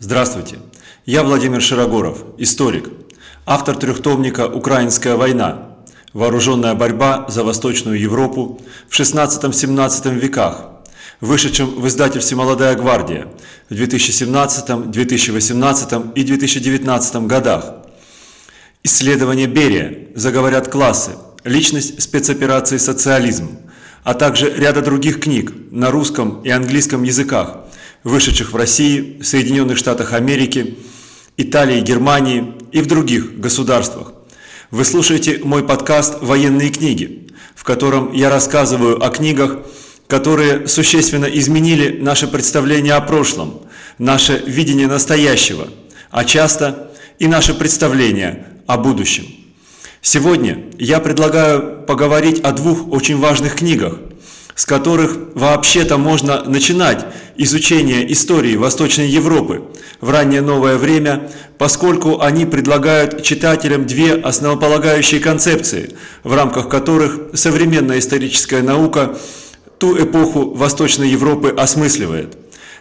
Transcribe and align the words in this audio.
Здравствуйте, 0.00 0.58
я 1.06 1.22
Владимир 1.22 1.62
Широгоров, 1.62 2.24
историк, 2.36 2.88
автор 3.46 3.76
трехтомника 3.76 4.48
«Украинская 4.48 5.14
война. 5.14 5.76
Вооруженная 6.12 6.74
борьба 6.74 7.26
за 7.28 7.44
Восточную 7.44 8.00
Европу 8.00 8.60
в 8.88 9.00
XVI-XVII 9.00 10.18
веках», 10.18 10.66
вышедшем 11.20 11.80
в 11.80 11.86
издательстве 11.86 12.36
«Молодая 12.36 12.74
гвардия» 12.74 13.28
в 13.70 13.74
2017, 13.76 14.90
2018 14.90 15.92
и 16.16 16.24
2019 16.24 17.14
годах. 17.28 17.74
Исследование 18.82 19.46
Берия 19.46 20.08
«Заговорят 20.16 20.66
классы. 20.66 21.12
Личность 21.44 22.02
спецоперации 22.02 22.78
«Социализм», 22.78 23.58
а 24.02 24.14
также 24.14 24.52
ряда 24.52 24.82
других 24.82 25.20
книг 25.20 25.52
на 25.70 25.92
русском 25.92 26.42
и 26.42 26.50
английском 26.50 27.04
языках– 27.04 27.58
вышедших 28.04 28.52
в 28.52 28.56
России, 28.56 29.18
Соединенных 29.22 29.78
Штатах 29.78 30.12
Америки, 30.12 30.76
Италии, 31.36 31.80
Германии 31.80 32.52
и 32.70 32.80
в 32.80 32.86
других 32.86 33.40
государствах. 33.40 34.12
Вы 34.70 34.84
слушаете 34.84 35.40
мой 35.42 35.64
подкаст 35.64 36.18
«Военные 36.20 36.70
книги», 36.70 37.28
в 37.56 37.64
котором 37.64 38.12
я 38.12 38.28
рассказываю 38.28 39.02
о 39.04 39.08
книгах, 39.08 39.58
которые 40.06 40.68
существенно 40.68 41.24
изменили 41.24 41.98
наше 41.98 42.28
представление 42.28 42.94
о 42.94 43.00
прошлом, 43.00 43.62
наше 43.98 44.42
видение 44.46 44.86
настоящего, 44.86 45.68
а 46.10 46.24
часто 46.24 46.92
и 47.18 47.26
наше 47.26 47.54
представление 47.54 48.46
о 48.66 48.76
будущем. 48.76 49.26
Сегодня 50.02 50.64
я 50.78 51.00
предлагаю 51.00 51.84
поговорить 51.86 52.40
о 52.40 52.52
двух 52.52 52.92
очень 52.92 53.18
важных 53.18 53.56
книгах– 53.56 53.98
с 54.54 54.66
которых 54.66 55.16
вообще-то 55.34 55.98
можно 55.98 56.44
начинать 56.44 57.04
изучение 57.36 58.10
истории 58.12 58.56
Восточной 58.56 59.08
Европы 59.08 59.64
в 60.00 60.10
раннее 60.10 60.42
новое 60.42 60.76
время, 60.76 61.30
поскольку 61.58 62.20
они 62.20 62.46
предлагают 62.46 63.22
читателям 63.22 63.86
две 63.86 64.14
основополагающие 64.14 65.20
концепции, 65.20 65.90
в 66.22 66.34
рамках 66.34 66.68
которых 66.68 67.18
современная 67.34 67.98
историческая 67.98 68.62
наука 68.62 69.16
ту 69.78 70.00
эпоху 70.00 70.54
Восточной 70.54 71.08
Европы 71.08 71.52
осмысливает. 71.56 72.36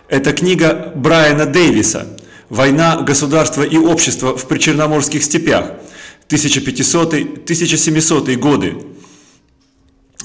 Это 0.10 0.32
книга 0.32 0.92
Брайана 0.96 1.46
Дэвиса 1.46 2.08
«Война, 2.50 3.02
государство 3.02 3.64
и 3.64 3.78
общество 3.78 4.38
в 4.38 4.48
причерноморских 4.48 5.24
степях» 5.24 5.72
1500-1700 6.30 8.36
годы, 8.36 8.76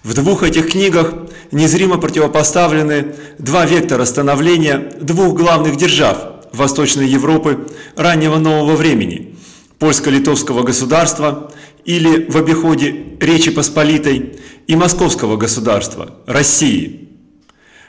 В 0.03 0.15
двух 0.15 0.43
этих 0.43 0.71
книгах 0.71 1.13
незримо 1.53 1.99
противопоставлены 1.99 3.15
два 3.39 3.67
вектора 3.67 4.07
становления 4.07 4.91
двух 5.03 5.35
главных 5.35 5.77
держав 5.77 6.17
Восточной 6.55 7.09
Европы 7.09 7.67
раннего 7.95 8.39
нового 8.39 8.75
времени– 8.75 9.35
польско-литовского 9.85 10.63
государства 10.63 11.53
или 11.85 12.27
в 12.29 12.37
обиходе 12.37 13.17
Речи 13.21 13.51
Посполитой 13.51 14.39
и 14.67 14.77
Московского 14.77 15.37
государства, 15.37 16.19
России. 16.27 17.09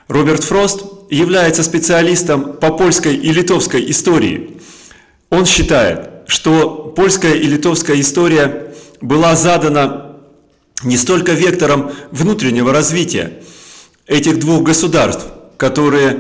Роберт 0.08 0.44
Фрост 0.44 0.84
является 1.10 1.64
специалистом 1.64 2.54
по 2.54 2.72
польской 2.72 3.16
и 3.16 3.32
литовской 3.32 3.90
истории. 3.90 4.58
Он 5.30 5.46
считает, 5.46 6.10
что 6.28 6.94
польская 6.96 7.34
и 7.34 7.48
литовская 7.48 8.00
история 8.00 8.74
была 9.02 9.36
задана 9.36 10.18
не 10.84 10.98
столько 10.98 11.32
вектором 11.34 11.92
внутреннего 12.12 12.72
развития 12.72 13.34
этих 14.08 14.40
двух 14.40 14.64
государств, 14.64 15.26
которые 15.58 16.20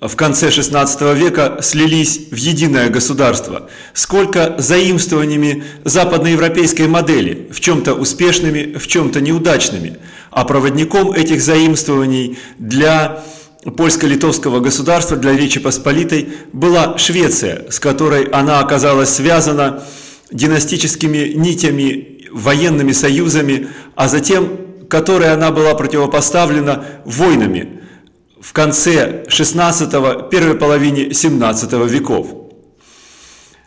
в 0.00 0.16
конце 0.16 0.48
XVI 0.48 1.14
века 1.14 1.58
слились 1.60 2.28
в 2.30 2.36
единое 2.36 2.88
государство, 2.88 3.68
сколько 3.92 4.54
заимствованиями 4.58 5.64
западноевропейской 5.84 6.88
модели, 6.88 7.48
в 7.52 7.60
чем-то 7.60 7.94
успешными, 7.94 8.78
в 8.78 8.86
чем-то 8.86 9.20
неудачными. 9.20 9.98
А 10.30 10.44
проводником 10.44 11.12
этих 11.12 11.42
заимствований 11.42 12.38
для 12.58 13.22
польско-литовского 13.64 14.60
государства, 14.60 15.18
для 15.18 15.36
Речи 15.36 15.60
Посполитой 15.60 16.28
была 16.54 16.96
Швеция, 16.96 17.70
с 17.70 17.78
которой 17.78 18.24
она 18.24 18.60
оказалась 18.60 19.10
связана 19.10 19.82
династическими 20.32 21.34
нитями, 21.34 22.26
военными 22.32 22.92
союзами, 22.92 23.68
а 23.96 24.08
затем 24.08 24.48
которой 24.88 25.30
она 25.30 25.50
была 25.50 25.74
противопоставлена 25.74 26.84
войнами– 27.04 27.74
в 28.40 28.52
конце 28.52 29.24
XVI– 29.28 30.28
первой 30.30 30.54
половине 30.54 31.08
XVII 31.08 31.88
веков. 31.88 32.28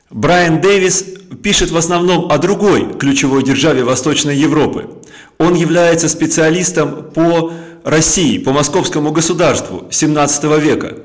Брайан 0.09 0.61
Дэвис 0.61 1.05
пишет 1.41 1.71
в 1.71 1.77
основном 1.77 2.31
о 2.31 2.37
другой 2.37 2.93
ключевой 2.97 3.43
державе 3.43 3.83
Восточной 3.83 4.35
Европы. 4.35 4.89
Он 5.37 5.53
является 5.55 6.09
специалистом 6.09 7.11
по 7.13 7.51
России, 7.83 8.37
по 8.37 8.51
московскому 8.51 9.11
государству 9.11 9.87
XVII 9.89 10.59
века. 10.59 10.97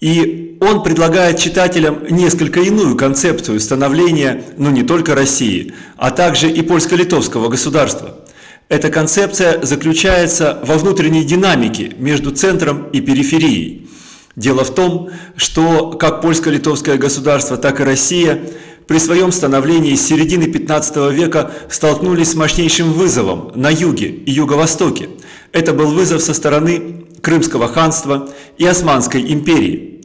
И 0.00 0.58
он 0.60 0.82
предлагает 0.82 1.38
читателям 1.38 2.04
несколько 2.10 2.60
иную 2.60 2.96
концепцию 2.96 3.60
становления, 3.60 4.44
ну 4.58 4.70
не 4.70 4.82
только 4.82 5.14
России, 5.14 5.74
а 5.96 6.10
также 6.10 6.50
и 6.50 6.60
польско-литовского 6.60 7.48
государства– 7.48 8.18
эта 8.68 8.90
концепция 8.90 9.64
заключается 9.64 10.58
во 10.64 10.76
внутренней 10.76 11.24
динамике 11.24 11.92
между 11.98 12.32
центром 12.32 12.88
и 12.92 13.00
периферией. 13.00 13.88
Дело 14.34 14.64
в 14.64 14.74
том, 14.74 15.10
что 15.36 15.92
как 15.92 16.20
польско-литовское 16.20 16.98
государство, 16.98 17.56
так 17.56 17.80
и 17.80 17.84
Россия 17.84 18.40
при 18.86 18.98
своем 18.98 19.32
становлении 19.32 19.94
с 19.94 20.06
середины 20.06 20.46
15 20.46 21.12
века 21.12 21.52
столкнулись 21.70 22.32
с 22.32 22.34
мощнейшим 22.34 22.92
вызовом 22.92 23.52
на 23.54 23.70
юге 23.70 24.08
и 24.08 24.30
юго-востоке. 24.30 25.10
Это 25.52 25.72
был 25.72 25.86
вызов 25.92 26.20
со 26.20 26.34
стороны 26.34 27.06
Крымского 27.22 27.68
ханства 27.68 28.28
и 28.58 28.66
Османской 28.66 29.32
империи– 29.32 29.92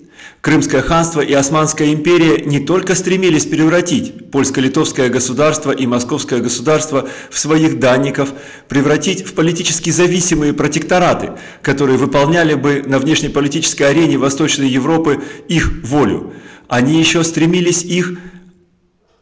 Крымское 0.42 0.82
ханство 0.82 1.22
и 1.22 1.34
Османская 1.34 1.94
империя 1.94 2.44
не 2.44 2.60
только 2.60 2.96
стремились 2.96 3.46
превратить 3.46 4.32
польско-литовское 4.32 5.10
государство 5.10 5.72
и 5.72 5.86
московское 5.86 6.40
государство 6.40 7.08
в 7.30 7.38
своих 7.38 7.80
данников, 7.80 8.34
превратить 8.68 9.24
в 9.24 9.36
политически 9.36 9.92
зависимые 9.92 10.54
протектораты, 10.54 11.34
которые 11.62 12.00
выполняли 12.00 12.56
бы 12.56 12.84
на 12.84 12.98
внешнеполитической 12.98 13.84
арене 13.84 14.18
Восточной 14.18 14.68
Европы 14.68 15.22
их 15.48 15.84
волю. 15.84 16.34
Они 16.68 16.98
еще 16.98 17.24
стремились 17.24 17.84
их 17.84 18.18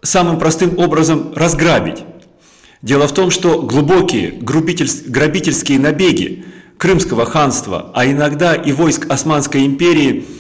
самым 0.02 0.40
простым 0.40 0.80
образом 0.80 1.34
разграбить. 1.36 2.06
Дело 2.82 3.10
в 3.10 3.14
том, 3.14 3.30
что 3.30 3.62
глубокие 3.62 4.32
грабительские 4.32 5.80
набеги 5.80 6.46
Крымского 6.78 7.26
ханства, 7.26 7.92
а 7.94 8.06
иногда 8.06 8.56
и 8.56 8.72
войск 8.72 9.06
Османской 9.10 9.66
империи– 9.66 10.24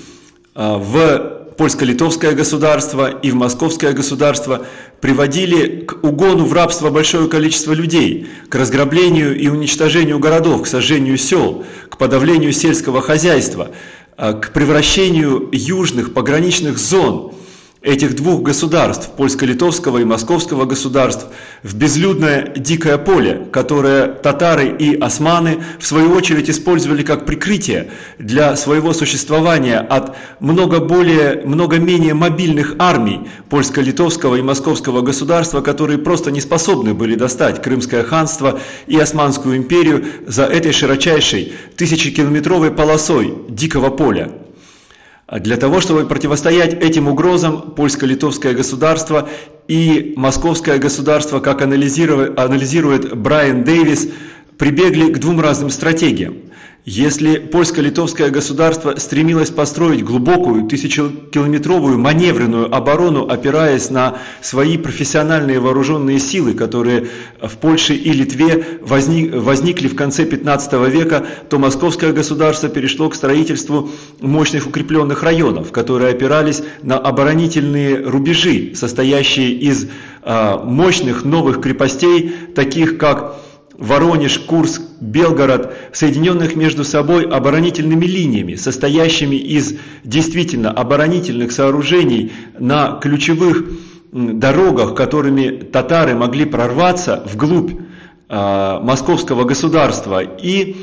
в 0.56 1.40
польско-литовское 1.60 2.32
государство 2.32 3.10
и 3.10 3.32
в 3.32 3.36
московское 3.36 3.92
государство 3.92 4.66
приводили 5.02 5.82
к 5.82 6.02
угону 6.04 6.46
в 6.46 6.54
рабство 6.54 6.90
большое 6.90 7.28
количество 7.28 7.74
людей, 7.74 8.30
к 8.48 8.56
разграблению 8.56 9.38
и 9.38 9.50
уничтожению 9.50 10.20
городов, 10.20 10.64
к 10.64 10.68
сожжению 10.68 11.18
сел, 11.18 11.66
к 11.90 11.98
подавлению 11.98 12.54
сельского 12.54 13.02
хозяйства, 13.02 13.72
а, 14.16 14.34
к 14.34 14.54
превращению 14.54 15.50
южных 15.52 16.14
пограничных 16.14 16.78
зон 16.78 17.34
этих 17.82 18.16
двух 18.16 18.42
государств, 18.42 19.10
польско-литовского 19.16 20.00
и 20.00 20.04
московского 20.04 20.66
государств, 20.66 21.28
в 21.64 21.76
безлюдное 21.76 22.52
дикое 22.56 22.98
поле, 22.98 23.48
которое 23.54 24.08
татары 24.08 24.76
и 24.78 24.98
османы 25.00 25.60
в 25.80 25.86
свою 25.86 26.12
очередь 26.12 26.50
использовали 26.50 27.04
как 27.04 27.26
прикрытие 27.26 27.92
для 28.18 28.58
своего 28.58 28.92
существования 28.92 29.80
от 29.80 30.18
много 30.42 30.80
более, 30.80 31.42
много 31.46 31.78
менее 31.78 32.14
мобильных 32.14 32.76
армий 32.80 33.30
польско-литовского 33.50 34.36
и 34.36 34.42
московского 34.42 35.02
государства, 35.02 35.62
которые 35.62 36.00
просто 36.00 36.32
не 36.32 36.42
способны 36.42 36.94
были 36.94 37.16
достать 37.16 37.62
Крымское 37.62 38.04
ханство 38.04 38.60
и 38.88 38.98
Османскую 38.98 39.56
империю 39.56 40.06
за 40.28 40.44
этой 40.44 40.74
широчайшей 40.74 41.54
тысячекилометровой 41.78 42.72
полосой 42.72 43.34
дикого 43.48 43.90
поля. 43.90 44.32
Для 45.32 45.58
того, 45.58 45.80
чтобы 45.80 46.06
противостоять 46.08 46.74
этим 46.74 47.08
угрозам, 47.08 47.74
польско-литовское 47.76 48.54
государство 48.54 49.30
и 49.68 50.14
московское 50.16 50.80
государство, 50.80 51.40
как 51.40 51.62
анализирует 51.62 53.16
Брайан 53.16 53.64
Дэвис, 53.64 54.10
прибегли 54.58 55.14
к 55.14 55.20
двум 55.20 55.40
разным 55.40 55.70
стратегиям. 55.70 56.49
Если 56.92 57.38
польско-литовское 57.38 58.32
государство 58.32 58.96
стремилось 58.98 59.52
построить 59.52 60.04
глубокую 60.04 60.64
тысячекилометровую 60.68 62.00
маневренную 62.00 62.76
оборону, 62.76 63.28
опираясь 63.30 63.92
на 63.92 64.18
свои 64.42 64.76
профессиональные 64.76 65.60
вооруженные 65.60 66.18
силы, 66.18 66.56
которые 66.56 67.10
в 67.40 67.58
Польше 67.58 67.94
и 67.94 68.12
Литве 68.12 68.80
возникли 68.82 69.88
в 69.88 69.96
конце 69.96 70.26
15 70.26 70.74
века, 70.92 71.28
то 71.48 71.60
московское 71.60 72.12
государство 72.12 72.70
перешло 72.70 73.08
к 73.10 73.14
строительству 73.14 73.92
мощных 74.20 74.66
укрепленных 74.66 75.22
районов, 75.22 75.72
которые 75.72 76.10
опирались 76.10 76.64
на 76.82 76.98
оборонительные 76.98 77.98
рубежи, 77.98 78.72
состоящие 78.74 79.52
из 79.52 79.88
а, 80.24 80.58
мощных 80.58 81.24
новых 81.24 81.62
крепостей, 81.62 82.34
таких 82.56 82.98
как 82.98 83.36
Воронеж, 83.80 84.40
Курск, 84.40 84.82
Белгород, 85.00 85.74
соединенных 85.94 86.56
между 86.56 86.84
собой 86.84 87.24
оборонительными 87.26 88.06
линиями, 88.06 88.56
состоящими 88.56 89.38
из 89.38 89.76
действительно 90.04 90.70
оборонительных 90.70 91.54
сооружений 91.54 92.34
на 92.60 93.00
ключевых 93.02 93.64
дорогах, 94.12 94.96
которыми 94.96 95.50
татары 95.50 96.14
могли 96.14 96.44
прорваться 96.44 97.24
вглубь 97.26 97.72
э, 98.28 98.80
московского 98.82 99.46
государства, 99.46 100.22
и 100.22 100.76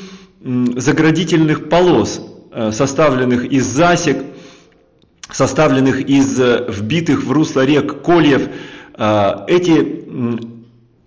заградительных 0.43 1.69
полос, 1.69 2.23
э, 2.53 2.71
составленных 2.73 3.45
из 3.45 3.67
засек, 3.67 4.25
составленных 5.31 6.01
из 6.01 6.41
э, 6.41 6.67
вбитых 6.69 7.25
в 7.25 7.33
русло 7.33 7.65
рек 7.65 8.01
кольев. 8.01 8.49
Э, 8.97 9.45
эти 9.49 10.56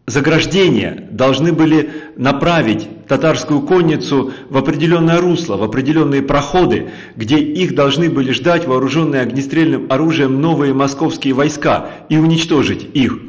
заграждения 0.09 1.07
должны 1.11 1.53
были 1.53 1.91
направить 2.17 2.87
татарскую 3.07 3.61
конницу 3.61 4.31
в 4.49 4.57
определенное 4.57 5.19
русло, 5.21 5.55
в 5.55 5.63
определенные 5.63 6.23
проходы, 6.23 6.89
где 7.15 7.37
их 7.37 7.75
должны 7.75 8.09
были 8.09 8.31
ждать 8.31 8.67
вооруженные 8.67 9.21
огнестрельным 9.21 9.85
оружием 9.89 10.41
новые 10.41 10.73
московские 10.73 11.33
войска 11.33 11.91
и 12.09 12.17
уничтожить 12.17 12.87
их. 12.93 13.19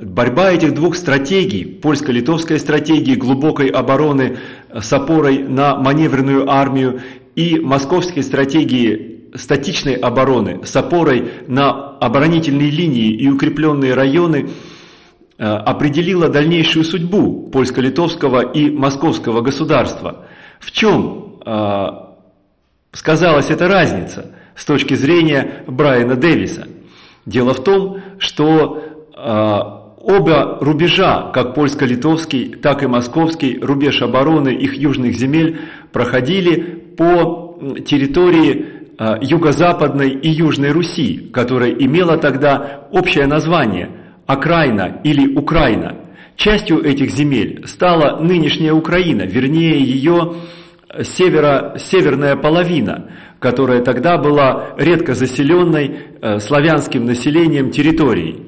Борьба 0.00 0.52
этих 0.52 0.74
двух 0.74 0.96
стратегий, 0.96 1.64
польско-литовской 1.64 2.58
стратегии 2.58 3.14
глубокой 3.14 3.68
обороны 3.68 4.38
с 4.74 4.92
опорой 4.92 5.38
на 5.38 5.76
маневренную 5.76 6.50
армию 6.50 7.00
и 7.34 7.58
московской 7.58 8.22
стратегии 8.22 9.12
статичной 9.34 9.94
обороны 9.94 10.60
с 10.64 10.74
опорой 10.76 11.30
на 11.46 11.90
оборонительные 11.98 12.70
линии 12.70 13.12
и 13.12 13.28
укрепленные 13.28 13.92
районы– 13.92 14.48
определила 15.44 16.28
дальнейшую 16.28 16.84
судьбу 16.84 17.50
польско-литовского 17.52 18.40
и 18.52 18.70
московского 18.70 19.42
государства. 19.42 20.24
В 20.60 20.70
чем 20.70 21.40
э, 21.44 21.86
сказалась 22.92 23.50
эта 23.50 23.68
разница 23.68 24.34
с 24.54 24.64
точки 24.64 24.94
зрения 24.94 25.64
Брайана 25.66 26.16
Дэвиса? 26.16 26.66
Дело 27.26 27.52
в 27.52 27.62
том, 27.62 28.00
что 28.18 28.82
э, 29.14 29.20
оба 29.20 30.58
рубежа, 30.62 31.30
как 31.34 31.54
польско-литовский, 31.54 32.54
так 32.54 32.82
и 32.82 32.86
московский, 32.86 33.58
рубеж 33.58 34.00
обороны 34.00 34.48
их 34.48 34.74
южных 34.74 35.16
земель, 35.16 35.60
проходили 35.92 36.54
по 36.96 37.58
территории 37.86 38.66
юго-западной 39.20 40.10
и 40.10 40.30
южной 40.30 40.70
Руси, 40.70 41.30
которая 41.30 41.72
имела 41.72 42.16
тогда 42.16 42.88
общее 42.90 43.26
название– 43.26 43.90
окраина 44.26 45.00
или 45.04 45.34
Украина. 45.34 45.96
Частью 46.36 46.84
этих 46.84 47.10
земель 47.10 47.64
стала 47.66 48.20
нынешняя 48.20 48.72
Украина, 48.72 49.22
вернее 49.22 49.80
ее 49.80 50.34
северо, 51.02 51.76
северная 51.78 52.36
половина, 52.36 53.10
которая 53.38 53.82
тогда 53.82 54.18
была 54.18 54.74
редко 54.76 55.14
заселенной 55.14 55.98
э, 56.20 56.38
славянским 56.40 57.06
населением 57.06 57.70
территорией. 57.70 58.42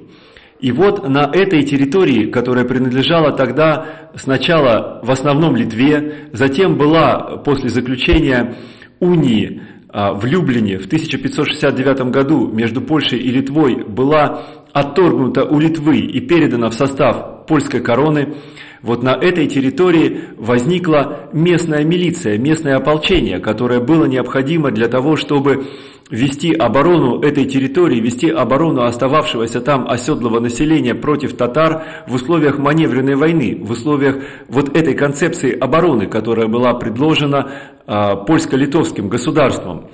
И 0.61 0.73
вот 0.73 1.09
на 1.09 1.31
этой 1.33 1.63
территории, 1.63 2.27
которая 2.27 2.65
принадлежала 2.65 3.33
тогда 3.33 4.11
сначала 4.17 5.01
в 5.05 5.11
основном 5.11 5.55
Литве, 5.55 6.31
затем 6.33 6.77
была 6.77 7.39
после 7.45 7.69
заключения 7.69 8.57
унии 8.99 9.63
э, 9.93 10.13
в 10.13 10.25
Люблине 10.25 10.79
в 10.79 10.87
1569 10.87 12.11
году 12.11 12.49
между 12.49 12.81
Польшей 12.81 13.19
и 13.19 13.31
Литвой 13.31 13.85
была 13.85 14.43
отторгнута 14.73 15.45
у 15.45 15.59
Литвы 15.59 15.99
и 15.99 16.21
передана 16.21 16.71
в 16.71 16.75
состав 16.75 17.47
польской 17.47 17.81
короны, 17.81 18.35
вот 18.83 19.03
на 19.03 19.11
этой 19.11 19.49
территории 19.49 20.21
возникла 20.37 21.29
местная 21.33 21.83
милиция, 21.85 22.39
местное 22.39 22.77
ополчение, 22.77 23.41
которое 23.41 23.81
было 23.81 24.05
необходимо 24.05 24.71
для 24.71 24.87
того, 24.89 25.17
чтобы 25.17 25.67
вести 26.11 26.55
оборону 26.55 27.21
этой 27.21 27.45
территории, 27.45 28.01
вести 28.01 28.31
оборону 28.31 28.85
остававшегося 28.85 29.61
там 29.61 29.89
оседлого 29.89 30.41
населения 30.41 30.95
против 30.95 31.37
татар 31.37 31.85
в 32.07 32.15
условиях 32.15 32.59
маневренной 32.59 33.17
войны, 33.17 33.59
в 33.61 33.73
условиях 33.73 34.17
вот 34.49 34.77
этой 34.77 34.95
концепции 34.95 35.57
обороны, 35.59 36.07
которая 36.07 36.47
была 36.47 36.73
предложена 36.75 37.51
э, 37.87 38.17
польско-литовским 38.27 39.09
государством. 39.09 39.89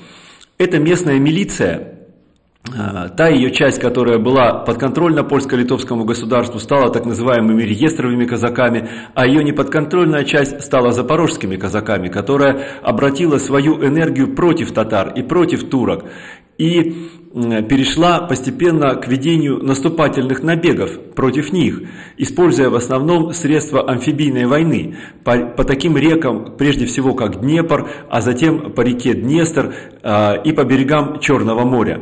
Эта 0.56 0.78
местная 0.78 1.18
милиция 1.18 1.93
та 3.16 3.28
ее 3.28 3.50
часть, 3.50 3.78
которая 3.78 4.18
была 4.18 4.54
подконтрольна 4.54 5.22
польско-литовскому 5.22 6.04
государству, 6.04 6.58
стала 6.58 6.90
так 6.90 7.04
называемыми 7.04 7.62
реестровыми 7.62 8.24
казаками, 8.24 8.88
а 9.14 9.26
ее 9.26 9.44
неподконтрольная 9.44 10.24
часть 10.24 10.62
стала 10.62 10.92
запорожскими 10.92 11.56
казаками, 11.56 12.08
которая 12.08 12.80
обратила 12.82 13.38
свою 13.38 13.84
энергию 13.84 14.34
против 14.34 14.72
татар 14.72 15.12
и 15.14 15.22
против 15.22 15.68
турок. 15.68 16.06
И 16.56 17.10
перешла 17.34 18.20
постепенно 18.20 18.94
к 18.94 19.08
ведению 19.08 19.58
наступательных 19.62 20.44
набегов 20.44 20.98
против 21.16 21.52
них, 21.52 21.82
используя 22.16 22.70
в 22.70 22.76
основном 22.76 23.32
средства 23.34 23.90
амфибийной 23.90 24.46
войны 24.46 24.96
по, 25.24 25.36
по 25.38 25.64
таким 25.64 25.96
рекам, 25.96 26.54
прежде 26.56 26.86
всего 26.86 27.12
как 27.14 27.40
Днепр, 27.40 27.90
а 28.08 28.20
затем 28.20 28.72
по 28.72 28.82
реке 28.82 29.14
Днестр 29.14 29.74
э, 30.02 30.42
и 30.44 30.52
по 30.52 30.64
берегам 30.64 31.18
Черного 31.18 31.64
моря. 31.64 32.00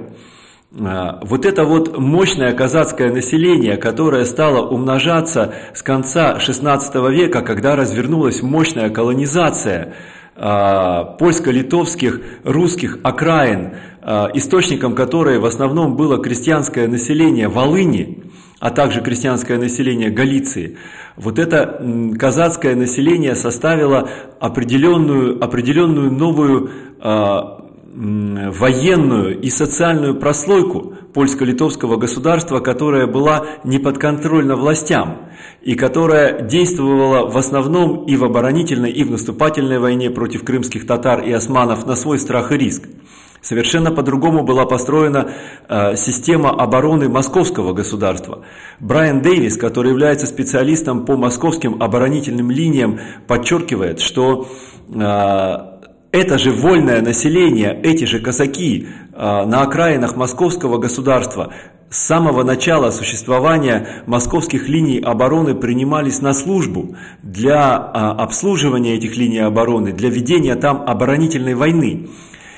А, 0.81 1.21
вот 1.23 1.45
это 1.45 1.64
вот 1.64 1.99
мощное 1.99 2.52
казацкое 2.52 3.12
население, 3.12 3.76
которое 3.76 4.25
стало 4.25 4.67
умножаться 4.67 5.55
с 5.75 5.83
конца 5.83 6.38
XVI 6.38 7.11
века, 7.11 7.43
когда 7.43 7.76
развернулась 7.76 8.43
мощная 8.43 8.88
колонизация 8.88 9.95
а, 10.35 11.05
польско-литовских, 11.19 12.23
русских 12.45 12.99
окраин, 13.02 13.75
а, 14.00 14.31
источником 14.33 14.95
которой 14.95 15.38
в 15.38 15.45
основном 15.45 15.95
было 15.95 16.23
крестьянское 16.23 16.88
население 16.88 17.49
Волыни, 17.49 18.25
а 18.59 18.71
также 18.71 19.02
крестьянское 19.02 19.59
население 19.59 20.09
Галиции, 20.09 20.79
вот 21.17 21.38
это 21.38 21.85
казацкое 22.19 22.76
население 22.76 23.35
составило 23.35 24.09
определенную, 24.41 25.45
определенную 25.45 26.11
новую 26.11 26.71
военную 27.95 29.39
и 29.39 29.51
социальную 29.51 30.15
прослойку 30.15 30.95
польско-литовского 31.13 31.97
государства, 31.97 32.61
которая 32.61 33.07
была 33.07 33.47
не 33.65 33.79
подконтрольна 33.79 34.57
властям 34.57 35.29
и 35.61 35.75
которая 35.75 36.41
действовала 36.41 37.29
в 37.29 37.37
основном 37.37 38.05
и 38.07 38.17
в 38.17 38.25
оборонительной, 38.25 38.91
и 38.91 39.05
в 39.05 39.11
наступательной 39.11 39.79
войне 39.79 40.11
против 40.11 40.43
крымских 40.43 40.87
татар 40.87 41.23
и 41.23 41.33
османов 41.33 41.87
на 41.87 41.95
свой 41.95 42.19
страх 42.19 42.51
и 42.51 42.57
риск. 42.57 42.89
Совершенно 43.43 43.91
по-другому 43.91 44.45
была 44.45 44.65
построена 44.67 45.33
э, 45.69 45.97
система 45.97 46.51
обороны 46.51 47.09
московского 47.09 47.73
государства. 47.73 48.45
Брайан 48.79 49.21
Дэвис, 49.21 49.57
который 49.57 49.91
является 49.91 50.27
специалистом 50.27 51.05
по 51.05 51.17
московским 51.17 51.83
оборонительным 51.83 52.53
линиям, 52.53 53.01
подчеркивает, 53.27 54.01
что 54.01 54.49
э, 54.89 55.73
это 56.12 56.38
же 56.38 56.52
вольное 56.52 57.00
население, 57.00 57.78
эти 57.83 58.04
же 58.04 58.21
казаки 58.21 58.87
на 59.12 59.62
окраинах 59.62 60.14
московского 60.14 60.78
государства 60.78 61.52
с 61.88 61.99
самого 62.07 62.42
начала 62.42 62.90
существования 62.90 63.87
московских 64.07 64.69
линий 64.69 64.99
обороны 64.99 65.54
принимались 65.54 66.21
на 66.23 66.33
службу 66.33 66.97
для 67.23 67.76
обслуживания 67.76 68.95
этих 68.95 69.16
линий 69.16 69.40
обороны, 69.40 69.92
для 69.92 70.09
ведения 70.09 70.54
там 70.54 70.85
оборонительной 70.87 71.54
войны. 71.54 72.09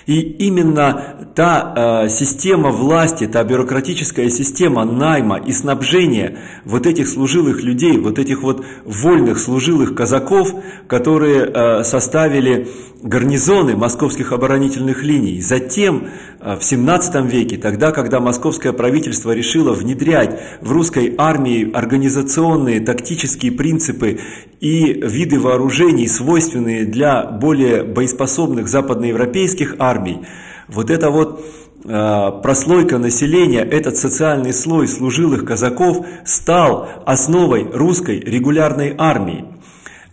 И 0.07 0.21
именно 0.21 1.29
та 1.35 2.05
э, 2.05 2.09
система 2.09 2.71
власти, 2.71 3.27
та 3.27 3.43
бюрократическая 3.43 4.29
система 4.29 4.85
найма 4.85 5.39
и 5.39 5.53
снабжения 5.53 6.39
вот 6.65 6.87
этих 6.87 7.09
служилых 7.09 7.63
людей, 7.63 7.97
вот 7.99 8.19
этих 8.19 8.43
вот 8.43 8.65
вольных 8.85 9.39
служилых 9.39 9.95
казаков, 9.95 10.55
которые 10.87 11.47
э, 11.47 11.85
составили 11.85 12.69
гарнизоны 13.03 13.77
московских 13.77 14.33
оборонительных 14.33 15.03
линий. 15.03 15.41
Затем, 15.41 16.09
э, 16.41 16.57
в 16.57 16.65
17 16.65 17.27
веке, 17.27 17.57
тогда, 17.57 17.91
когда 17.91 18.21
московское 18.21 18.73
правительство 18.73 19.33
решило 19.33 19.73
внедрять 19.73 20.39
в 20.61 20.71
русской 20.71 21.15
армии 21.17 21.71
организационные, 21.73 22.81
тактические 22.81 23.53
принципы 23.53 24.21
и 24.65 24.95
виды 24.95 25.39
вооружений, 25.39 26.09
свойственные 26.09 26.87
для 26.87 27.25
более 27.25 27.83
боеспособных 27.83 28.67
западноевропейских 28.67 29.77
армий, 29.79 30.21
вот 30.69 30.91
это 30.91 31.11
вот 31.11 31.45
э, 31.85 32.31
прослойка 32.43 32.97
населения, 32.97 33.61
этот 33.61 33.99
социальный 33.99 34.55
слой 34.55 34.89
служилых 34.89 35.45
казаков 35.45 36.07
стал 36.25 36.89
основой 37.05 37.69
русской 37.75 38.19
регулярной 38.21 38.95
армии. 38.97 39.45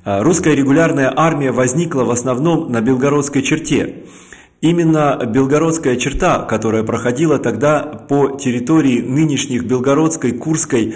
Э, 0.04 0.22
русская 0.22 0.54
регулярная 0.54 1.14
армия 1.16 1.54
возникла 1.54 2.04
в 2.04 2.12
основном 2.12 2.70
на 2.74 2.82
Белгородской 2.82 3.44
черте. 3.44 4.04
Именно 4.60 5.18
Белгородская 5.34 5.96
черта, 5.96 6.40
которая 6.40 6.84
проходила 6.84 7.40
тогда 7.40 7.80
по 7.84 8.38
территории 8.38 9.00
нынешних 9.00 9.64
Белгородской, 9.64 10.34
Курской 10.34 10.94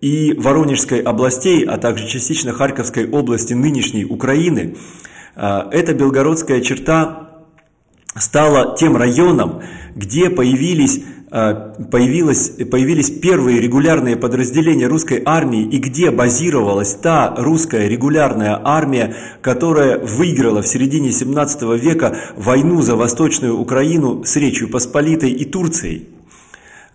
и 0.00 0.32
Воронежской 0.34 1.00
областей, 1.00 1.64
а 1.64 1.78
также 1.78 2.06
частично 2.06 2.52
Харьковской 2.52 3.08
области 3.08 3.54
нынешней 3.54 4.04
Украины, 4.04 4.76
э, 5.36 5.62
эта 5.72 5.94
Белгородская 5.94 6.60
черта 6.60 7.30
стала 8.16 8.76
тем 8.76 8.96
районом, 8.96 9.62
где 9.94 10.30
появились 10.30 11.00
Э, 11.30 11.74
появилось, 11.90 12.52
появились 12.70 13.10
первые 13.10 13.60
регулярные 13.60 14.16
подразделения 14.16 14.86
русской 14.86 15.22
армии 15.26 15.62
и 15.62 15.78
где 15.78 16.10
базировалась 16.10 16.94
та 16.94 17.34
русская 17.36 17.86
регулярная 17.86 18.58
армия, 18.64 19.14
которая 19.42 19.98
выиграла 19.98 20.62
в 20.62 20.66
середине 20.66 21.12
17 21.12 21.62
века 21.78 22.16
войну 22.36 22.80
за 22.80 22.96
Восточную 22.96 23.58
Украину 23.58 24.24
с 24.24 24.36
Речью 24.36 24.70
Посполитой 24.70 25.30
и 25.30 25.44
Турцией. 25.44 26.08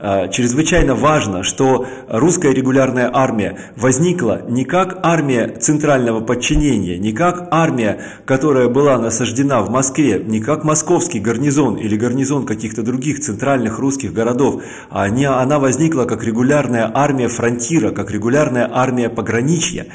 Э, 0.06 0.28
чрезвычайно 0.30 0.96
важно, 0.96 1.44
что 1.44 1.88
русская 2.10 2.54
регулярная 2.54 3.10
армия 3.14 3.58
возникла 3.78 4.42
не 4.50 4.66
как 4.66 5.00
армия 5.02 5.48
центрального 5.48 6.20
подчинения, 6.20 6.98
не 6.98 7.14
как 7.14 7.48
армия, 7.52 8.02
которая 8.26 8.68
была 8.68 8.98
насаждена 8.98 9.62
в 9.62 9.70
Москве, 9.70 10.22
не 10.22 10.42
как 10.42 10.66
московский 10.66 11.22
гарнизон 11.22 11.78
или 11.78 11.96
гарнизон 11.96 12.46
каких-то 12.46 12.84
других 12.84 13.22
центральных 13.22 13.80
русских 13.80 14.12
городов, 14.12 14.62
а 14.90 15.08
не, 15.08 15.24
она 15.24 15.58
возникла 15.58 16.04
как 16.04 16.26
регулярная 16.26 16.92
армия 16.94 17.30
фронтира, 17.30 17.92
как 17.92 18.12
регулярная 18.12 18.70
армия 18.70 19.08
пограничья. 19.08 19.88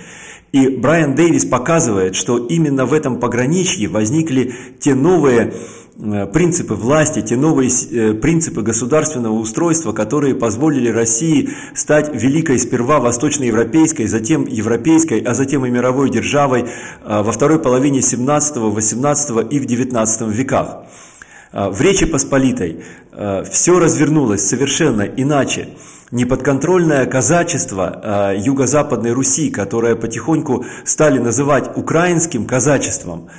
И 0.53 0.69
Брайан 0.69 1.17
Дэвис 1.17 1.45
показывает, 1.45 2.15
что 2.15 2.39
именно 2.39 2.87
в 2.87 2.95
этом 2.95 3.21
пограничье 3.21 3.89
возникли 3.89 4.55
те 4.81 4.95
новые 4.95 5.53
принципы 5.99 6.75
власти, 6.75 7.23
те 7.23 7.37
новые 7.37 7.71
э, 7.91 8.15
принципы 8.15 8.63
государственного 8.63 9.33
устройства, 9.33 9.93
которые 9.93 10.37
позволили 10.37 10.91
России 10.91 11.51
стать 11.75 12.15
великой 12.15 12.61
сперва 12.61 13.01
восточноевропейской, 13.01 14.07
затем 14.07 14.47
европейской, 14.47 15.21
а 15.21 15.35
затем 15.35 15.67
и 15.67 15.71
мировой 15.71 16.11
державой 16.11 16.63
э, 16.63 17.23
во 17.23 17.33
второй 17.33 17.59
половине 17.59 18.01
17, 18.01 18.57
18 18.57 19.53
и 19.53 19.59
в 19.59 19.67
19 19.67 20.29
веках. 20.29 20.85
В 21.51 21.81
Речи 21.81 22.05
Посполитой 22.05 22.85
все 23.51 23.79
развернулось 23.79 24.47
совершенно 24.47 25.01
иначе. 25.01 25.71
Неподконтрольное 26.11 27.07
казачество 27.07 28.35
юго-западной 28.37 29.13
Руси, 29.13 29.49
которое 29.49 29.97
потихоньку 29.97 30.67
стали 30.85 31.19
называть 31.19 31.75
украинским 31.75 32.45
казачеством– 32.45 33.29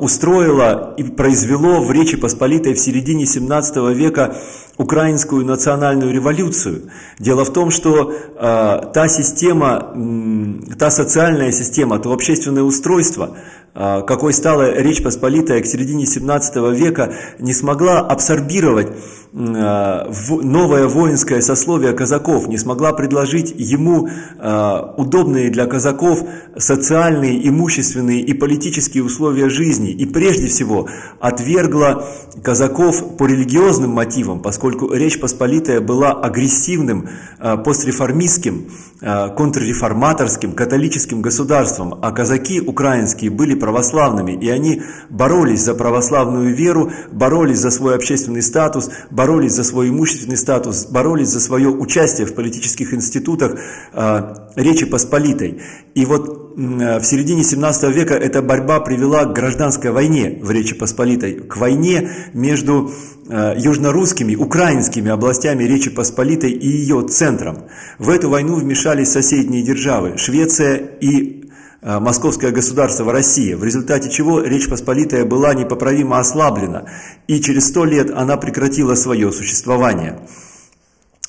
устроило 0.00 0.94
и 0.96 1.02
произвело 1.02 1.82
в 1.82 1.92
Речи 1.92 2.16
Посполитой 2.16 2.72
в 2.72 2.78
середине 2.78 3.26
17 3.26 3.76
века 3.94 4.36
украинскую 4.76 5.44
национальную 5.44 6.12
революцию. 6.12 6.90
Дело 7.18 7.44
в 7.44 7.52
том, 7.52 7.70
что 7.70 8.12
э, 8.12 8.92
та 8.92 9.08
система, 9.08 9.92
э, 9.94 10.74
та 10.78 10.90
социальная 10.90 11.52
система, 11.52 11.98
то 11.98 12.12
общественное 12.12 12.62
устройство, 12.62 13.36
э, 13.74 14.02
какой 14.06 14.32
стала 14.32 14.74
Речь 14.74 15.02
Посполитая 15.02 15.60
к 15.62 15.66
середине 15.66 16.06
17 16.06 16.56
века, 16.72 17.14
не 17.38 17.52
смогла 17.52 18.00
абсорбировать 18.00 18.88
э, 18.88 18.92
новое 19.34 20.86
воинское 20.86 21.40
сословие 21.40 21.92
казаков, 21.92 22.46
не 22.46 22.56
смогла 22.56 22.92
предложить 22.92 23.52
ему 23.56 24.06
э, 24.08 24.80
удобные 24.96 25.50
для 25.50 25.66
казаков 25.66 26.22
социальные, 26.56 27.48
имущественные 27.48 28.20
и 28.20 28.32
политические 28.32 29.02
условия 29.02 29.48
жизни. 29.48 29.90
И 29.90 30.06
прежде 30.06 30.46
всего 30.46 30.88
отвергла 31.18 32.06
казаков 32.44 33.16
по 33.16 33.26
религиозным 33.26 33.90
мотивам, 33.90 34.40
поскольку 34.40 34.92
Речь 34.92 35.18
Посполитая 35.18 35.80
была 35.80 36.12
агрессивным 36.12 37.08
э, 37.40 37.56
постреформистским, 37.56 38.68
э, 39.00 39.30
контрреформаторским, 39.36 40.52
католическим 40.52 41.22
государством, 41.22 41.98
а 42.02 42.12
казаки 42.12 42.60
украинские 42.60 43.32
были 43.32 43.54
православными, 43.54 44.30
и 44.30 44.48
они 44.48 44.82
боролись 45.10 45.64
за 45.64 45.74
православную 45.74 46.54
веру, 46.54 46.92
боролись 47.10 47.58
за 47.58 47.72
свой 47.72 47.96
общественный 47.96 48.42
статус, 48.42 48.90
боролись 49.10 49.23
за 49.52 49.64
свой 49.64 49.88
имущественный 49.88 50.36
статус, 50.36 50.86
боролись 50.86 51.28
за 51.28 51.40
свое 51.40 51.68
участие 51.68 52.26
в 52.26 52.34
политических 52.34 52.94
институтах 52.94 53.58
э, 53.92 54.34
Речи 54.56 54.86
Посполитой. 54.86 55.60
И 55.94 56.04
вот 56.04 56.42
в 56.56 57.02
середине 57.02 57.42
17 57.42 57.92
века 57.92 58.14
эта 58.14 58.40
борьба 58.40 58.78
привела 58.78 59.24
к 59.24 59.32
гражданской 59.32 59.90
войне 59.90 60.38
в 60.40 60.52
Речи 60.52 60.74
Посполитой, 60.74 61.34
к 61.34 61.56
войне 61.56 62.10
между 62.32 62.92
Э, 63.26 63.54
южнорусскими, 63.56 64.34
украинскими 64.34 65.10
областями 65.10 65.64
Речи 65.64 65.88
Посполитой 65.88 66.50
и 66.50 66.68
ее 66.68 67.06
центром. 67.08 67.62
В 67.98 68.10
эту 68.10 68.28
войну 68.28 68.56
вмешались 68.56 69.12
соседние 69.12 69.62
державы– 69.62 70.14
Швеция 70.18 70.76
и 70.76 71.43
Московское 71.84 72.50
государство 72.50 73.12
Россия, 73.12 73.58
в 73.58 73.62
результате 73.62 74.08
чего 74.08 74.40
Речь 74.40 74.70
Посполитая 74.70 75.26
была 75.26 75.52
непоправимо 75.52 76.18
ослаблена, 76.18 76.86
и 77.26 77.40
через 77.40 77.68
сто 77.68 77.84
лет 77.84 78.10
она 78.10 78.38
прекратила 78.38 78.94
свое 78.94 79.30
существование. 79.32 80.18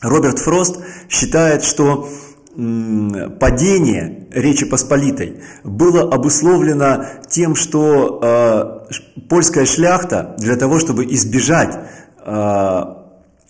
Роберт 0.01 0.39
Фрост 0.39 0.79
считает, 1.09 1.63
что 1.65 2.07
падение 2.55 4.27
Речи 4.31 4.65
Посполитой 4.65 5.41
было 5.65 6.03
обусловлено 6.03 7.05
тем, 7.27 7.55
что 7.55 8.21
э, 8.23 9.21
польская 9.27 9.65
шляхта 9.65 10.35
для 10.39 10.55
того, 10.55 10.79
чтобы 10.79 11.05
избежать 11.05 11.77
э, 12.25 12.83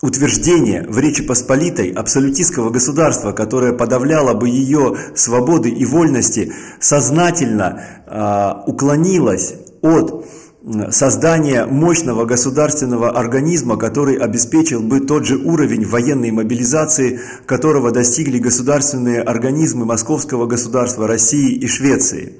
утверждение 0.01 0.85
в 0.87 0.99
Речи 0.99 1.23
Посполитой 1.23 1.91
абсолютистского 1.91 2.69
государства, 2.69 3.31
которое 3.31 3.73
подавляло 3.73 4.33
бы 4.33 4.49
ее 4.49 4.95
свободы 5.15 5.69
и 5.69 5.85
вольности, 5.85 6.53
сознательно 6.79 7.81
э, 8.05 8.69
уклонилось 8.69 9.55
от 9.81 10.25
создание 10.89 11.65
мощного 11.65 12.25
государственного 12.25 13.11
организма, 13.11 13.77
который 13.77 14.15
обеспечил 14.15 14.81
бы 14.81 14.99
тот 14.99 15.25
же 15.25 15.37
уровень 15.37 15.85
военной 15.85 16.31
мобилизации, 16.31 17.19
которого 17.45 17.91
достигли 17.91 18.39
государственные 18.39 19.21
организмы 19.21 19.85
Московского 19.85 20.47
государства, 20.47 21.07
России 21.07 21.51
и 21.51 21.67
Швеции. 21.67 22.39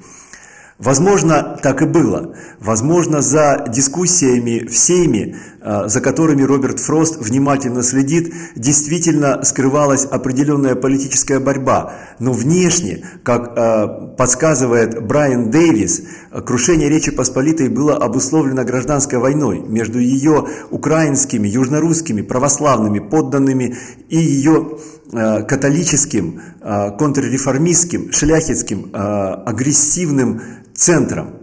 Возможно, 0.78 1.58
так 1.62 1.80
и 1.82 1.86
было. 1.86 2.34
Возможно, 2.60 3.22
за 3.22 3.64
дискуссиями 3.68 4.66
всеми, 4.66 5.36
за 5.66 6.00
которыми 6.00 6.42
Роберт 6.42 6.78
Фрост 6.78 7.16
внимательно 7.18 7.82
следит, 7.82 8.32
действительно 8.54 9.42
скрывалась 9.42 10.04
определенная 10.04 10.76
политическая 10.76 11.40
борьба. 11.40 11.94
Но 12.20 12.32
внешне, 12.32 13.04
как 13.24 13.52
а, 13.56 13.88
подсказывает 14.16 15.04
Брайан 15.04 15.50
Дэвис, 15.50 16.02
крушение 16.44 16.88
Речи 16.88 17.10
Посполитой 17.10 17.68
было 17.68 17.96
обусловлено 17.96 18.62
гражданской 18.62 19.18
войной 19.18 19.58
между 19.58 19.98
ее 19.98 20.46
украинскими, 20.70 21.48
южнорусскими, 21.48 22.22
православными 22.22 23.00
подданными 23.00 23.76
и 24.08 24.18
ее 24.18 24.78
а, 25.12 25.42
католическим, 25.42 26.40
контрреформистским, 26.60 28.12
шляхетским, 28.12 28.90
агрессивным 28.92 30.42
центром. 30.74 31.40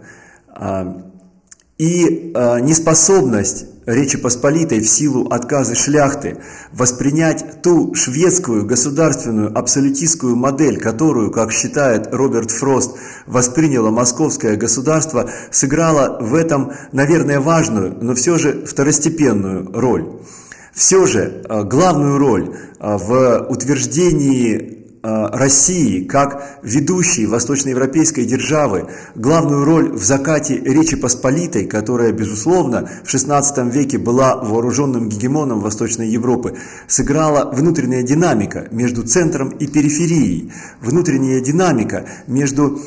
И 1.76 2.32
э, 2.32 2.60
неспособность 2.60 3.66
Речи 3.86 4.16
Посполитой 4.16 4.80
в 4.80 4.88
силу 4.88 5.28
отказа 5.28 5.74
шляхты 5.74 6.38
воспринять 6.72 7.60
ту 7.62 7.94
шведскую 7.94 8.64
государственную 8.64 9.56
абсолютистскую 9.56 10.36
модель, 10.36 10.80
которую, 10.80 11.30
как 11.30 11.52
считает 11.52 12.08
Роберт 12.10 12.50
Фрост, 12.50 12.96
восприняло 13.26 13.90
московское 13.90 14.56
государство, 14.56 15.30
сыграла 15.50 16.18
в 16.18 16.34
этом, 16.34 16.72
наверное, 16.92 17.40
важную, 17.40 17.94
но 18.00 18.14
все 18.14 18.38
же 18.38 18.64
второстепенную 18.64 19.70
роль. 19.74 20.08
Все 20.72 21.06
же 21.06 21.42
э, 21.46 21.62
главную 21.64 22.18
роль 22.18 22.56
э, 22.80 22.96
в 22.96 23.46
утверждении 23.50 24.83
России 25.04 26.02
как 26.02 26.60
ведущей 26.62 27.26
восточноевропейской 27.26 28.24
державы 28.24 28.88
главную 29.14 29.64
роль 29.64 29.92
в 29.92 30.02
закате 30.02 30.58
Речи 30.58 30.96
Посполитой, 30.96 31.66
которая, 31.66 32.10
безусловно, 32.12 32.88
в 33.04 33.14
XVI 33.14 33.70
веке 33.70 33.98
была 33.98 34.36
вооруженным 34.36 35.10
гегемоном 35.10 35.60
Восточной 35.60 36.08
Европы, 36.08 36.56
сыграла 36.86 37.50
внутренняя 37.52 38.02
динамика 38.02 38.66
между 38.70 39.02
центром 39.02 39.50
и 39.50 39.66
периферией, 39.66 40.50
внутренняя 40.80 41.40
динамика 41.40 42.06
между 42.26 42.80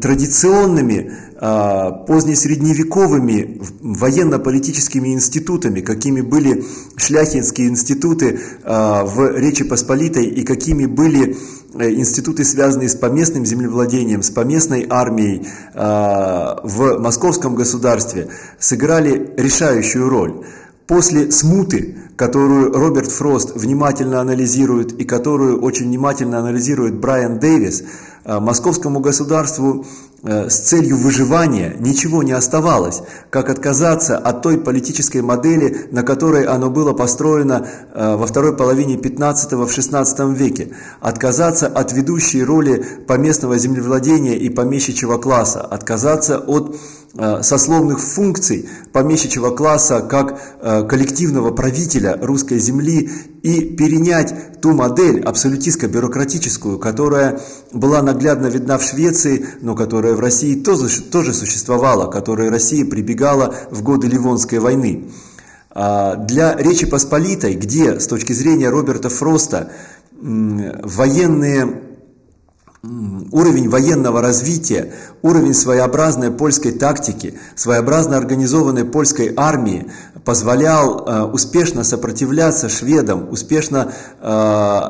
традиционными 0.00 1.12
а, 1.36 1.90
позднесредневековыми 1.90 3.60
военно-политическими 3.80 5.12
институтами, 5.12 5.80
какими 5.80 6.22
были 6.22 6.64
шляхетские 6.96 7.68
институты 7.68 8.40
а, 8.64 9.04
в 9.04 9.36
Речи 9.36 9.64
Посполитой 9.64 10.24
и 10.24 10.42
какими 10.42 10.86
были 10.86 11.36
э, 11.74 11.90
институты, 11.90 12.44
связанные 12.44 12.88
с 12.88 12.94
поместным 12.94 13.44
землевладением, 13.44 14.22
с 14.22 14.30
поместной 14.30 14.86
армией 14.88 15.46
а, 15.74 16.60
в 16.64 16.98
московском 16.98 17.54
государстве, 17.54 18.28
сыграли 18.58 19.34
решающую 19.36 20.08
роль. 20.08 20.44
После 20.86 21.30
смуты, 21.30 21.96
которую 22.22 22.72
Роберт 22.72 23.10
Фрост 23.10 23.56
внимательно 23.56 24.20
анализирует 24.20 24.92
и 24.92 25.04
которую 25.04 25.60
очень 25.60 25.86
внимательно 25.86 26.38
анализирует 26.38 26.94
Брайан 26.94 27.40
Дэвис, 27.40 27.82
Э, 28.24 28.38
московскому 28.38 29.00
государству 29.00 29.84
э, 30.22 30.48
с 30.48 30.60
целью 30.60 30.96
выживания 30.96 31.74
ничего 31.80 32.22
не 32.22 32.30
оставалось, 32.30 33.02
как 33.30 33.50
отказаться 33.50 34.16
от 34.16 34.42
той 34.42 34.58
политической 34.58 35.22
модели, 35.22 35.88
на 35.90 36.04
которой 36.04 36.44
оно 36.44 36.70
было 36.70 36.92
построено 36.92 37.66
э, 37.92 38.14
во 38.14 38.24
второй 38.24 38.56
половине 38.56 38.94
15-го 38.94 39.66
в 39.66 39.72
16 39.72 40.20
веке, 40.38 40.68
отказаться 41.00 41.66
от 41.66 41.92
ведущей 41.92 42.44
роли 42.44 42.84
поместного 43.08 43.58
землевладения 43.58 44.34
и 44.34 44.48
помещичьего 44.50 45.18
класса, 45.18 45.60
отказаться 45.60 46.38
от 46.38 46.76
сословных 47.14 48.00
функций 48.00 48.68
помещичьего 48.92 49.50
класса 49.50 50.00
как 50.00 50.88
коллективного 50.88 51.50
правителя 51.50 52.18
русской 52.20 52.58
земли 52.58 53.10
и 53.42 53.60
перенять 53.60 54.60
ту 54.62 54.72
модель 54.72 55.20
абсолютистско-бюрократическую, 55.20 56.78
которая 56.78 57.40
была 57.72 58.00
наглядно 58.02 58.46
видна 58.46 58.78
в 58.78 58.82
Швеции, 58.82 59.44
но 59.60 59.74
которая 59.74 60.14
в 60.14 60.20
России 60.20 60.54
тоже, 60.54 61.02
тоже 61.02 61.34
существовала, 61.34 62.10
которой 62.10 62.48
Россия 62.48 62.84
прибегала 62.86 63.54
в 63.70 63.82
годы 63.82 64.06
Ливонской 64.06 64.58
войны. 64.58 65.10
А 65.70 66.16
для 66.16 66.54
Речи 66.56 66.86
Посполитой, 66.86 67.54
где 67.54 67.98
с 67.98 68.06
точки 68.06 68.32
зрения 68.32 68.68
Роберта 68.68 69.08
Фроста 69.08 69.70
военные 70.20 71.82
уровень 73.32 73.68
военного 73.68 74.20
развития, 74.20 74.92
уровень 75.22 75.54
своеобразной 75.54 76.30
польской 76.30 76.72
тактики, 76.72 77.38
своеобразно 77.56 78.16
организованной 78.16 78.84
польской 78.84 79.32
армии 79.36 79.90
позволял 80.24 81.04
э, 81.04 81.22
успешно 81.24 81.82
сопротивляться 81.82 82.68
шведам, 82.68 83.28
успешно 83.30 83.92
э, 84.20 84.80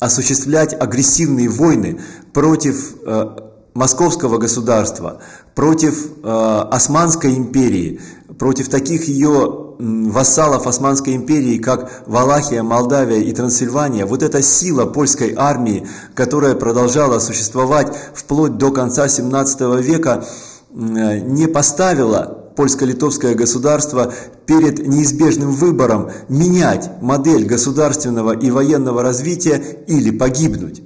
осуществлять 0.00 0.74
агрессивные 0.78 1.48
войны 1.48 2.00
против 2.34 2.96
э, 3.06 3.36
московского 3.74 4.38
государства, 4.38 5.20
против 5.54 6.06
э, 6.22 6.66
Османской 6.70 7.34
империи, 7.34 8.00
против 8.38 8.68
таких 8.68 9.08
ее 9.08 9.66
вассалов 9.78 10.66
Османской 10.66 11.14
империи, 11.14 11.58
как 11.58 12.04
Валахия, 12.06 12.62
Молдавия 12.62 13.20
и 13.20 13.32
Трансильвания, 13.32 14.06
вот 14.06 14.22
эта 14.22 14.42
сила 14.42 14.86
польской 14.86 15.34
армии, 15.36 15.86
которая 16.14 16.54
продолжала 16.54 17.18
существовать 17.18 17.94
вплоть 18.14 18.56
до 18.56 18.70
конца 18.70 19.08
17 19.08 19.60
века, 19.82 20.24
не 20.72 21.46
поставила 21.46 22.46
польско-литовское 22.56 23.34
государство 23.34 24.12
перед 24.46 24.86
неизбежным 24.86 25.52
выбором 25.52 26.10
менять 26.28 26.90
модель 27.02 27.44
государственного 27.44 28.32
и 28.32 28.50
военного 28.50 29.02
развития 29.02 29.62
или 29.86 30.10
погибнуть. 30.10 30.82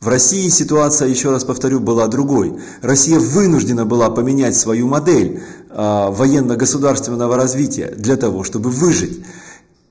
В 0.00 0.06
России 0.06 0.48
ситуация, 0.48 1.08
еще 1.08 1.32
раз 1.32 1.42
повторю, 1.42 1.80
была 1.80 2.06
другой. 2.06 2.54
Россия 2.82 3.18
вынуждена 3.18 3.84
была 3.84 4.10
поменять 4.10 4.56
свою 4.56 4.86
модель 4.86 5.40
э, 5.40 5.57
военно-государственного 5.70 7.36
развития 7.36 7.92
для 7.96 8.16
того, 8.16 8.44
чтобы 8.44 8.70
выжить. 8.70 9.24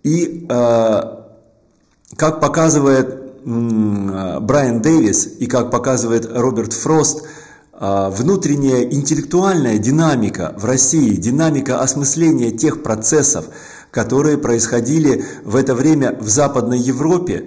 И, 0.04 0.46
э, 0.50 1.02
как 2.16 2.40
показывает 2.40 3.10
э, 3.46 4.40
Брайан 4.40 4.82
Дэвис 4.82 5.28
и 5.40 5.46
как 5.46 5.72
показывает 5.72 6.28
Роберт 6.32 6.74
Фрост, 6.74 7.24
внутренняя 7.80 8.82
интеллектуальная 8.86 9.78
динамика 9.78 10.56
в 10.58 10.66
России, 10.66 11.12
динамика 11.12 11.80
осмысления 11.80 12.50
тех 12.50 12.82
процессов, 12.82 13.46
которые 13.92 14.40
происходили 14.40 15.24
в 15.44 15.56
это 15.56 15.76
время 15.76 16.18
в 16.20 16.28
Западной 16.28 16.80
Европе, 16.80 17.46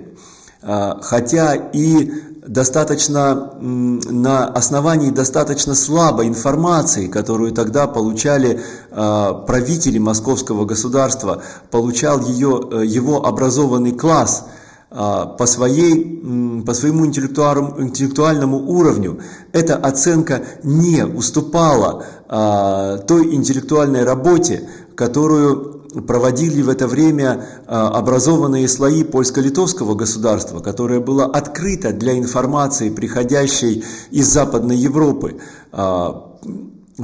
хотя 0.62 1.57
и 1.57 2.12
достаточно 2.46 3.53
на 3.61 4.46
основании 4.46 5.11
достаточно 5.11 5.74
слабой 5.74 6.29
информации, 6.29 7.07
которую 7.07 7.53
тогда 7.53 7.87
получали 7.87 8.61
э, 8.90 9.33
правители 9.46 9.98
московского 9.98 10.64
государства, 10.64 11.42
получал 11.70 12.20
ее, 12.20 12.61
э, 12.72 12.87
его 12.87 13.26
образованный 13.26 13.92
класс 13.92 14.46
э, 14.90 14.96
по, 15.38 15.46
своей, 15.46 16.62
по 16.66 16.72
своему 16.72 17.07
интеллектуальному, 17.07 17.83
интеллектуальному 17.83 18.59
уровню, 18.59 19.20
эта 19.53 19.76
оценка 19.76 20.42
не 20.62 21.05
уступала 21.05 22.05
той 22.29 23.35
интеллектуальной 23.35 24.05
работе, 24.05 24.68
которую 24.94 25.80
проводили 26.07 26.62
в 26.62 26.68
это 26.68 26.87
время 26.87 27.46
а, 27.66 27.88
образованные 27.88 28.68
слои 28.68 29.03
польско-литовского 29.03 29.94
государства, 29.94 30.61
которое 30.61 31.00
было 31.00 31.24
открыто 31.24 31.92
для 31.92 32.16
информации, 32.18 32.90
приходящей 32.90 33.85
из 34.11 34.29
Западной 34.29 34.76
Европы. 34.76 35.38
А, 35.72 36.38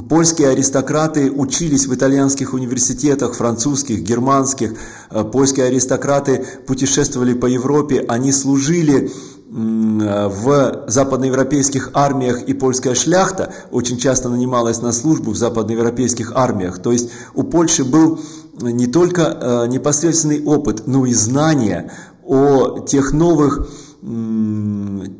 польские 0.09 0.49
аристократы 0.49 1.31
учились 1.31 1.87
в 1.87 1.93
итальянских 1.93 2.53
университетах, 2.53 3.33
французских, 3.35 4.01
германских. 4.01 4.75
А, 5.09 5.23
польские 5.23 5.65
аристократы 5.67 6.45
путешествовали 6.65 7.33
по 7.33 7.45
Европе, 7.45 8.05
они 8.07 8.31
служили 8.31 9.11
в 9.49 10.83
западноевропейских 10.87 11.91
армиях 11.93 12.43
и 12.43 12.53
польская 12.53 12.95
шляхта 12.95 13.53
очень 13.71 13.97
часто 13.97 14.27
нанималась 14.27 14.81
на 14.81 14.91
службу 14.91 15.31
в 15.31 15.37
западноевропейских 15.37 16.33
армиях. 16.35 16.79
То 16.79 16.91
есть 16.91 17.09
у 17.33 17.43
Польши 17.43 17.85
был 17.85 18.19
не 18.59 18.87
только 18.87 19.21
э, 19.23 19.67
непосредственный 19.67 20.43
опыт, 20.43 20.87
но 20.87 21.05
и 21.05 21.13
знания 21.13 21.91
о 22.23 22.79
тех 22.79 23.13
новых 23.13 23.69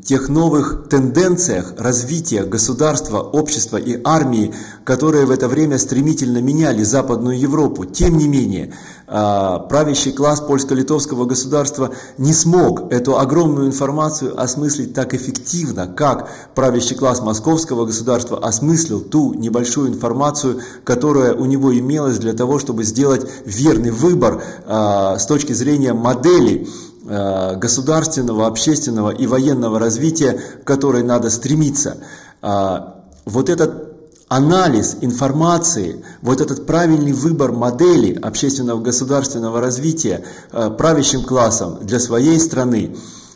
тех 0.04 0.30
новых 0.30 0.88
тенденциях 0.88 1.73
развития 1.78 2.43
государства, 2.43 3.17
общества 3.17 3.78
и 3.78 4.00
армии, 4.04 4.54
которые 4.86 5.26
в 5.26 5.32
это 5.32 5.47
время 5.47 5.80
стремительно 5.80 6.38
меняли 6.41 6.84
Западную 6.84 7.39
Европу. 7.39 7.86
Тем 7.86 8.17
не 8.17 8.28
менее, 8.28 8.73
правящий 9.08 10.12
класс 10.12 10.41
польско-литовского 10.41 11.26
государства 11.26 11.91
не 12.17 12.34
смог 12.34 12.91
эту 12.91 13.17
огромную 13.17 13.67
информацию 13.67 14.39
осмыслить 14.39 14.93
так 14.93 15.13
эффективно, 15.13 15.88
как 15.88 16.30
правящий 16.54 16.96
класс 16.96 17.22
московского 17.22 17.86
государства 17.86 18.38
осмыслил 18.38 19.00
ту 19.00 19.34
небольшую 19.34 19.89
информацию, 19.89 20.60
которая 20.84 21.34
у 21.34 21.46
него 21.46 21.78
имелась 21.78 22.20
для 22.20 22.34
того, 22.34 22.60
чтобы 22.60 22.84
сделать 22.84 23.26
верный 23.46 23.91
выбор 23.91 24.43
а, 24.65 25.17
с 25.17 25.26
точки 25.26 25.54
зрения 25.54 25.93
модели 25.93 26.67
Э, 27.10 27.56
государственного, 27.56 28.48
общественного 28.48 29.12
и 29.12 29.28
военного 29.28 29.80
развития, 29.80 30.34
к 30.34 30.67
которой 30.67 31.04
надо 31.04 31.30
стремиться. 31.30 32.00
А, 32.41 33.06
вот 33.24 33.48
этот 33.48 33.87
анализ 34.27 34.97
информации, 35.01 36.03
вот 36.21 36.41
этот 36.41 36.65
правильный 36.65 37.13
выбор 37.13 37.51
модели 37.51 38.13
общественного 38.13 38.81
государственного 38.81 39.61
развития 39.61 40.25
э, 40.51 40.69
правящим 40.69 41.23
классом 41.23 41.79
для 41.81 41.99
своей 41.99 42.39
страны, 42.39 42.95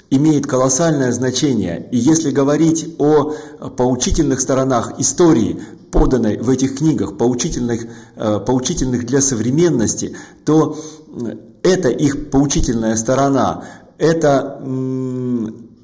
имеет 0.10 0.46
колоссальное 0.46 1.14
значение. 1.14 1.88
И 1.92 1.98
если 1.98 2.32
говорить 2.32 2.96
о 3.00 3.34
поучительных 3.78 4.42
сторонах 4.42 5.00
истории, 5.00 5.62
поданной 5.92 6.38
в 6.38 6.50
этих 6.50 6.78
книгах, 6.78 7.18
поучительных, 7.18 7.86
э, 8.18 8.40
поучительных 8.46 9.06
для 9.06 9.22
современности, 9.22 10.16
то 10.44 10.78
это 11.64 11.90
их 11.90 12.30
поучительная 12.30 12.96
сторона, 12.98 13.64
это 13.98 14.60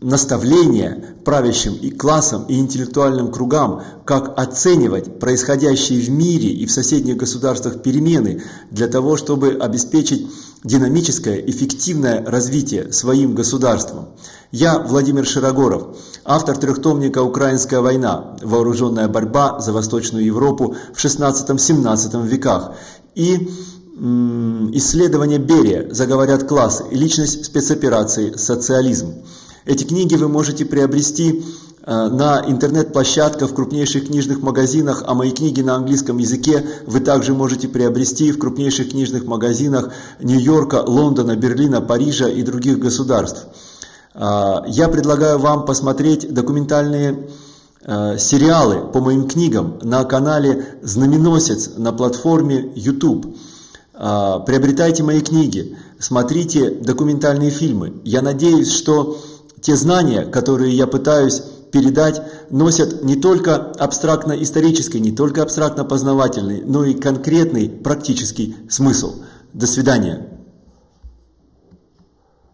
наставление 0.01 1.15
правящим 1.25 1.73
и 1.73 1.89
классам, 1.89 2.45
и 2.47 2.59
интеллектуальным 2.59 3.31
кругам, 3.31 3.81
как 4.05 4.37
оценивать 4.39 5.19
происходящие 5.19 5.99
в 5.99 6.09
мире 6.09 6.49
и 6.49 6.65
в 6.65 6.71
соседних 6.71 7.17
государствах 7.17 7.81
перемены 7.81 8.43
для 8.69 8.87
того, 8.87 9.17
чтобы 9.17 9.57
обеспечить 9.59 10.27
динамическое, 10.63 11.37
эффективное 11.37 12.23
развитие 12.25 12.91
своим 12.93 13.33
государством. 13.35 14.09
Я 14.51 14.79
Владимир 14.79 15.25
Широгоров, 15.25 15.97
автор 16.23 16.57
трехтомника 16.57 17.23
«Украинская 17.23 17.81
война. 17.81 18.37
Вооруженная 18.41 19.07
борьба 19.07 19.59
за 19.59 19.73
Восточную 19.73 20.25
Европу 20.25 20.75
в 20.93 21.03
XVI-XVII 21.03 22.27
веках» 22.27 22.73
и 23.15 23.49
исследование 24.73 25.39
Берия 25.39 25.91
«Заговорят 25.91 26.47
классы» 26.47 26.85
личность 26.91 27.45
спецоперации 27.45 28.35
«Социализм». 28.35 29.15
Эти 29.67 29.83
книги 29.83 30.15
вы 30.15 30.29
можете 30.29 30.63
приобрести 30.63 31.43
э, 31.85 32.07
на 32.07 32.41
интернет-площадках, 32.47 33.49
в 33.49 33.53
крупнейших 33.53 34.07
книжных 34.07 34.41
магазинах, 34.41 35.03
а 35.05 35.13
мои 35.13 35.31
книги 35.31 35.59
на 35.59 35.75
английском 35.75 36.19
языке 36.19 36.65
вы 36.85 37.01
также 37.01 37.33
можете 37.33 37.67
приобрести 37.67 38.31
в 38.31 38.39
крупнейших 38.39 38.91
книжных 38.91 39.25
магазинах 39.25 39.89
Нью-Йорка, 40.21 40.85
Лондона, 40.87 41.35
Берлина, 41.35 41.81
Парижа 41.81 42.29
и 42.29 42.43
других 42.43 42.79
государств. 42.79 43.47
Э, 44.13 44.59
я 44.67 44.87
предлагаю 44.87 45.37
вам 45.37 45.65
посмотреть 45.65 46.33
документальные 46.33 47.27
э, 47.81 48.17
сериалы 48.17 48.89
по 48.89 49.01
моим 49.01 49.27
книгам 49.27 49.79
на 49.81 50.05
канале 50.05 50.79
«Знаменосец» 50.81 51.71
на 51.75 51.91
платформе 51.91 52.71
YouTube. 52.73 53.35
Приобретайте 53.99 55.01
мои 55.01 55.21
книги, 55.21 55.75
смотрите 55.97 56.69
документальные 56.69 57.49
фильмы. 57.49 57.93
Я 58.03 58.21
надеюсь, 58.21 58.71
что 58.71 59.17
те 59.61 59.75
знания, 59.75 60.23
которые 60.23 60.75
я 60.75 60.87
пытаюсь 60.87 61.41
передать, 61.71 62.21
носят 62.49 63.03
не 63.03 63.15
только 63.15 63.55
абстрактно-исторический, 63.55 64.99
не 64.99 65.11
только 65.11 65.41
абстрактно-познавательный, 65.41 66.63
но 66.65 66.85
и 66.85 66.93
конкретный 66.93 67.69
практический 67.69 68.55
смысл. 68.69 69.15
До 69.53 69.67
свидания. 69.67 70.36